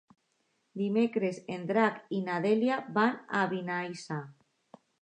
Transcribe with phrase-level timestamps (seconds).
[0.81, 4.21] Dimecres en Drac i na Dèlia van a Vinaixa.